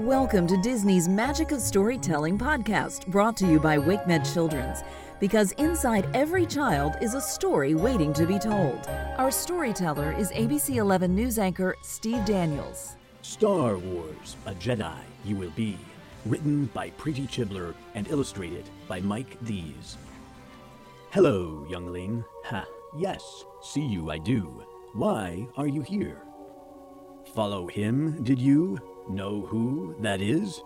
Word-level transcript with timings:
Welcome 0.00 0.46
to 0.46 0.56
Disney's 0.56 1.10
Magic 1.10 1.52
of 1.52 1.60
Storytelling 1.60 2.38
podcast, 2.38 3.06
brought 3.08 3.36
to 3.36 3.46
you 3.46 3.60
by 3.60 3.76
WakeMed 3.76 4.32
Children's. 4.32 4.82
Because 5.20 5.52
inside 5.52 6.08
every 6.14 6.46
child 6.46 6.94
is 7.02 7.12
a 7.12 7.20
story 7.20 7.74
waiting 7.74 8.14
to 8.14 8.24
be 8.24 8.38
told. 8.38 8.88
Our 9.18 9.30
storyteller 9.30 10.12
is 10.12 10.32
ABC 10.32 10.76
11 10.76 11.14
news 11.14 11.38
anchor 11.38 11.76
Steve 11.82 12.24
Daniels. 12.24 12.96
Star 13.20 13.76
Wars 13.76 14.38
A 14.46 14.54
Jedi 14.54 14.96
You 15.26 15.36
Will 15.36 15.50
Be. 15.50 15.76
Written 16.24 16.64
by 16.72 16.88
Preeti 16.92 17.28
Chhibber 17.28 17.74
and 17.94 18.08
illustrated 18.08 18.64
by 18.88 19.02
Mike 19.02 19.36
Deas. 19.44 19.98
Hello, 21.10 21.66
youngling. 21.68 22.24
Ha, 22.44 22.64
yes, 22.96 23.44
see 23.62 23.84
you 23.84 24.10
I 24.10 24.16
do. 24.16 24.64
Why 24.94 25.46
are 25.58 25.68
you 25.68 25.82
here? 25.82 26.22
Follow 27.34 27.66
him, 27.66 28.24
did 28.24 28.38
you? 28.38 28.89
Know 29.10 29.44
who 29.46 29.96
that 30.02 30.20
is? 30.20 30.62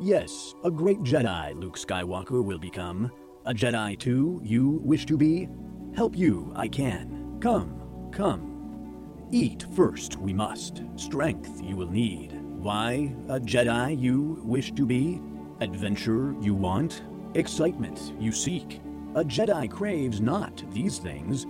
Yes, 0.00 0.56
a 0.64 0.70
great 0.72 1.02
Jedi 1.04 1.54
Luke 1.54 1.76
Skywalker 1.78 2.42
will 2.42 2.58
become. 2.58 3.12
A 3.44 3.54
Jedi 3.54 3.96
too, 3.96 4.40
you 4.42 4.80
wish 4.82 5.06
to 5.06 5.16
be? 5.16 5.48
Help 5.94 6.16
you, 6.16 6.52
I 6.56 6.66
can. 6.66 7.38
Come, 7.40 8.10
come. 8.10 9.28
Eat 9.30 9.66
first, 9.76 10.16
we 10.16 10.32
must. 10.32 10.82
Strength 10.96 11.62
you 11.62 11.76
will 11.76 11.88
need. 11.88 12.32
Why, 12.58 13.14
a 13.28 13.38
Jedi 13.38 14.00
you 14.00 14.42
wish 14.42 14.72
to 14.72 14.84
be? 14.84 15.22
Adventure 15.60 16.34
you 16.40 16.54
want? 16.54 17.04
Excitement 17.34 18.14
you 18.18 18.32
seek? 18.32 18.80
A 19.14 19.22
Jedi 19.22 19.70
craves 19.70 20.20
not 20.20 20.64
these 20.72 20.98
things. 20.98 21.46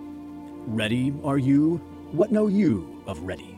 Ready 0.66 1.14
are 1.24 1.38
you? 1.38 1.78
What 2.12 2.30
know 2.30 2.48
you 2.48 3.02
of 3.06 3.22
ready? 3.22 3.55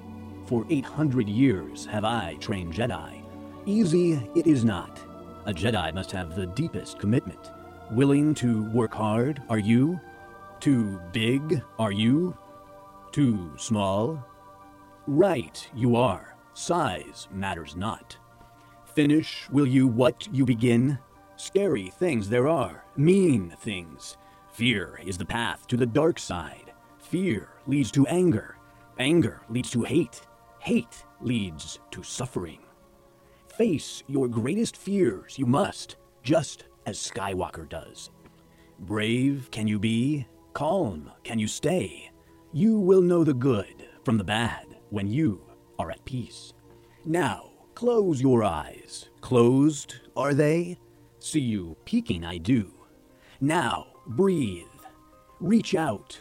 For 0.48 0.64
800 0.70 1.28
years 1.28 1.84
have 1.84 2.06
I 2.06 2.36
trained 2.40 2.72
Jedi. 2.72 3.22
Easy 3.66 4.12
it 4.34 4.46
is 4.46 4.64
not. 4.64 4.98
A 5.44 5.52
Jedi 5.52 5.92
must 5.92 6.10
have 6.12 6.34
the 6.34 6.46
deepest 6.46 6.98
commitment. 6.98 7.50
Willing 7.90 8.34
to 8.36 8.64
work 8.70 8.94
hard, 8.94 9.42
are 9.50 9.58
you? 9.58 10.00
Too 10.58 10.98
big, 11.12 11.62
are 11.78 11.92
you? 11.92 12.34
Too 13.12 13.52
small? 13.58 14.24
Right, 15.06 15.68
you 15.77 15.96
are. 15.96 16.34
Size 16.55 17.28
matters 17.30 17.77
not. 17.77 18.16
Finish, 18.94 19.50
will 19.50 19.66
you, 19.66 19.86
what 19.86 20.28
you 20.33 20.46
begin? 20.46 20.98
Scary 21.36 21.88
things 21.88 22.30
there 22.30 22.48
are, 22.48 22.84
mean 22.96 23.55
things. 23.60 24.16
Fear 24.52 24.98
is 25.05 25.18
the 25.18 25.27
path 25.27 25.66
to 25.66 25.77
the 25.77 25.84
dark 25.84 26.18
side. 26.18 26.72
Fear 27.00 27.50
leads 27.66 27.90
to 27.90 28.06
anger. 28.06 28.56
Anger 28.98 29.42
leads 29.50 29.70
to 29.72 29.83
hate. 29.83 30.22
Hate 30.61 31.05
leads 31.20 31.78
to 31.91 32.03
suffering. 32.03 32.61
Face 33.48 34.03
your 34.06 34.28
greatest 34.28 34.77
fears, 34.77 35.39
you 35.39 35.47
must, 35.47 35.97
just 36.23 36.64
as 36.87 36.98
Skywalker 36.98 37.69
does. 37.69 38.11
Brave 38.81 39.48
can 39.51 39.67
you 39.67 39.79
be? 39.79 40.27
Calm 40.53 41.11
can 41.25 41.39
you 41.39 41.48
stay? 41.48 42.11
You 42.53 42.79
will 42.79 43.03
know 43.03 43.25
the 43.25 43.34
good 43.34 43.89
from 44.05 44.17
the 44.17 44.25
bad 44.25 44.67
when 44.91 45.06
you 45.06 45.42
are 45.79 45.91
at 45.91 46.05
peace. 46.05 46.53
Now, 47.05 47.51
close 47.75 48.20
your 48.20 48.45
eyes. 48.45 49.11
Closed, 49.20 49.97
are 50.17 50.34
they? 50.34 50.79
See 51.19 51.41
you 51.41 51.77
peeking, 51.84 52.25
I 52.25 52.39
do. 52.39 52.73
Now, 53.41 53.86
breathe. 54.06 54.67
Reach 55.41 55.75
out. 55.75 56.19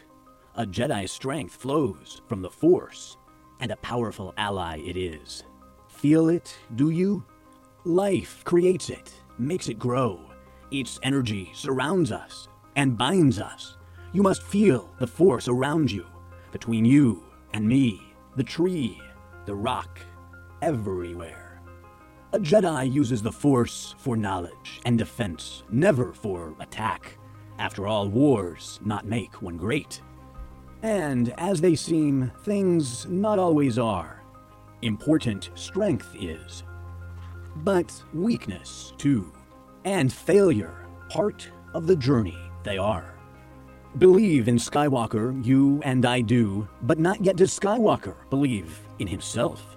A 0.54 0.66
Jedi's 0.66 1.12
strength 1.12 1.54
flows 1.54 2.20
from 2.28 2.42
the 2.42 2.50
Force 2.50 3.16
and 3.60 3.70
a 3.70 3.76
powerful 3.76 4.34
ally 4.36 4.78
it 4.78 4.96
is. 4.96 5.44
Feel 5.88 6.28
it, 6.28 6.56
do 6.76 6.90
you? 6.90 7.24
Life 7.84 8.42
creates 8.44 8.90
it, 8.90 9.12
makes 9.38 9.68
it 9.68 9.78
grow. 9.78 10.20
Its 10.70 11.00
energy 11.02 11.50
surrounds 11.54 12.12
us 12.12 12.48
and 12.76 12.98
binds 12.98 13.38
us. 13.38 13.76
You 14.12 14.22
must 14.22 14.42
feel 14.42 14.94
the 14.98 15.06
force 15.06 15.48
around 15.48 15.90
you, 15.90 16.06
between 16.52 16.84
you 16.84 17.24
and 17.52 17.66
me, 17.66 18.14
the 18.36 18.44
tree, 18.44 19.00
the 19.46 19.54
rock, 19.54 20.00
everywhere. 20.62 21.60
A 22.32 22.38
Jedi 22.38 22.92
uses 22.92 23.22
the 23.22 23.32
Force 23.32 23.94
for 23.96 24.14
knowledge 24.14 24.80
and 24.84 24.98
defense, 24.98 25.62
never 25.70 26.12
for 26.12 26.54
attack. 26.60 27.16
After 27.58 27.86
all, 27.86 28.08
wars 28.08 28.78
not 28.84 29.06
make 29.06 29.40
one 29.40 29.56
great. 29.56 30.02
And 30.82 31.34
as 31.38 31.60
they 31.60 31.74
seem, 31.74 32.30
things 32.44 33.06
not 33.06 33.38
always 33.38 33.78
are. 33.78 34.22
Important 34.82 35.50
strength 35.54 36.14
is. 36.18 36.62
But 37.56 37.92
weakness, 38.14 38.92
too. 38.96 39.32
And 39.84 40.12
failure, 40.12 40.86
part 41.08 41.48
of 41.74 41.86
the 41.86 41.96
journey 41.96 42.38
they 42.62 42.78
are. 42.78 43.14
Believe 43.96 44.46
in 44.46 44.56
Skywalker, 44.56 45.44
you 45.44 45.80
and 45.82 46.04
I 46.04 46.20
do, 46.20 46.68
but 46.82 46.98
not 46.98 47.24
yet 47.24 47.36
does 47.36 47.58
Skywalker 47.58 48.14
believe 48.30 48.78
in 48.98 49.08
himself. 49.08 49.76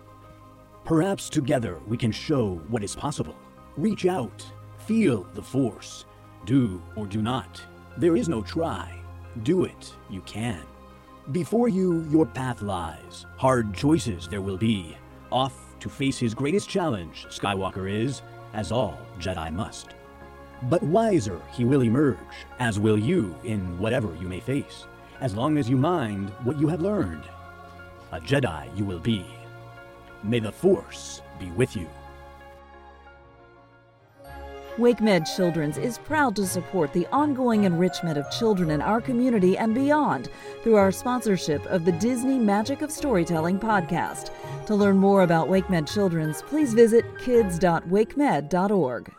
Perhaps 0.83 1.29
together 1.29 1.79
we 1.87 1.97
can 1.97 2.11
show 2.11 2.55
what 2.67 2.83
is 2.83 2.95
possible. 2.95 3.35
Reach 3.77 4.05
out, 4.05 4.45
feel 4.85 5.23
the 5.33 5.41
Force. 5.41 6.05
Do 6.45 6.81
or 6.95 7.05
do 7.05 7.21
not. 7.21 7.61
There 7.97 8.17
is 8.17 8.27
no 8.27 8.41
try. 8.41 9.01
Do 9.43 9.63
it, 9.63 9.93
you 10.09 10.21
can. 10.21 10.61
Before 11.29 11.69
you, 11.69 12.03
your 12.09 12.25
path 12.25 12.63
lies. 12.63 13.27
Hard 13.37 13.75
choices 13.75 14.27
there 14.27 14.41
will 14.41 14.57
be. 14.57 14.97
Off 15.31 15.53
to 15.79 15.87
face 15.87 16.17
his 16.17 16.33
greatest 16.33 16.67
challenge, 16.67 17.27
Skywalker 17.29 17.89
is, 17.89 18.23
as 18.53 18.71
all 18.71 18.97
Jedi 19.19 19.53
must. 19.53 19.89
But 20.63 20.81
wiser 20.81 21.39
he 21.53 21.63
will 21.63 21.83
emerge, 21.83 22.17
as 22.59 22.79
will 22.79 22.97
you 22.97 23.35
in 23.43 23.77
whatever 23.77 24.15
you 24.15 24.27
may 24.27 24.39
face, 24.39 24.87
as 25.21 25.35
long 25.35 25.59
as 25.59 25.69
you 25.69 25.77
mind 25.77 26.31
what 26.43 26.59
you 26.59 26.67
have 26.67 26.81
learned. 26.81 27.23
A 28.11 28.19
Jedi 28.19 28.75
you 28.75 28.83
will 28.83 28.99
be. 28.99 29.23
May 30.23 30.39
the 30.39 30.51
Force 30.51 31.21
be 31.39 31.51
with 31.51 31.75
you. 31.75 31.87
WakeMed 34.81 35.31
Children's 35.35 35.77
is 35.77 35.99
proud 35.99 36.35
to 36.35 36.47
support 36.47 36.91
the 36.91 37.05
ongoing 37.11 37.65
enrichment 37.65 38.17
of 38.17 38.31
children 38.31 38.71
in 38.71 38.81
our 38.81 38.99
community 38.99 39.55
and 39.55 39.75
beyond 39.75 40.29
through 40.63 40.75
our 40.75 40.91
sponsorship 40.91 41.63
of 41.67 41.85
the 41.85 41.91
Disney 41.91 42.39
Magic 42.39 42.81
of 42.81 42.89
Storytelling 42.89 43.59
podcast. 43.59 44.31
To 44.65 44.73
learn 44.73 44.97
more 44.97 45.21
about 45.21 45.49
WakeMed 45.49 45.87
Children's, 45.87 46.41
please 46.41 46.73
visit 46.73 47.05
kids.wakemed.org. 47.19 49.13